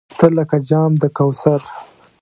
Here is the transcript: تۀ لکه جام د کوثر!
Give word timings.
تۀ 0.17 0.25
لکه 0.37 0.57
جام 0.67 0.91
د 1.01 1.03
کوثر! 1.17 1.61